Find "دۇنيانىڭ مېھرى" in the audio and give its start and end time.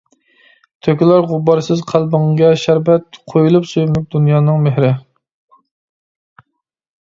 4.17-4.93